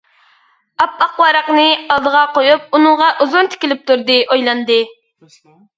[0.85, 4.83] ئاپئاق ۋاراقنى ئالدىغا قويۇپ، ئۇنىڭغا ئۇزۇن تىكىلىپ تۇردى، ئويلاندى.